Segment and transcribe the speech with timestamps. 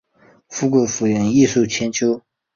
[0.49, 2.23] 富贵浮云，艺术千秋